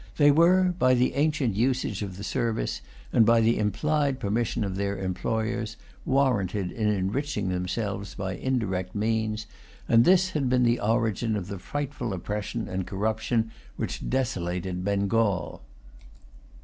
They 0.17 0.31
were, 0.31 0.73
by 0.79 0.95
the 0.95 1.13
ancient 1.13 1.55
usage 1.55 2.01
of 2.01 2.17
the 2.17 2.23
service, 2.23 2.81
and 3.13 3.23
by 3.23 3.39
the 3.39 3.59
implied 3.59 4.19
permission 4.19 4.63
of 4.63 4.75
their 4.75 4.97
employers, 4.97 5.77
warranted 6.05 6.71
in 6.71 6.87
enriching 6.89 7.49
themselves 7.49 8.15
by 8.15 8.33
indirect 8.33 8.95
means; 8.95 9.45
and 9.87 10.03
this 10.03 10.31
had 10.31 10.49
been 10.49 10.63
the 10.63 10.79
origin 10.79 11.35
of 11.35 11.49
the 11.49 11.59
frightful 11.59 12.13
oppression 12.13 12.67
and 12.67 12.87
corruption 12.87 13.51
which 13.75 13.99
had 13.99 14.09
desolated 14.09 14.83
Bengal. 14.83 15.61